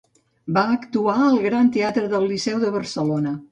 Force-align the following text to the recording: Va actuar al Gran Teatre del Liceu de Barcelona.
Va 0.55 0.63
actuar 0.75 1.17
al 1.27 1.37
Gran 1.45 1.71
Teatre 1.77 2.11
del 2.17 2.27
Liceu 2.35 2.61
de 2.67 2.75
Barcelona. 2.81 3.39